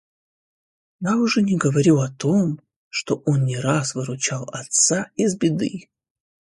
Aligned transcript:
Я 1.01 1.15
уже 1.15 1.43
не 1.43 1.57
говорю 1.57 1.99
о 1.99 2.09
том, 2.09 2.59
что 2.89 3.21
он 3.27 3.43
не 3.45 3.59
раз 3.59 3.93
выручал 3.93 4.49
отца 4.51 5.11
из 5.15 5.37
беды. 5.37 5.89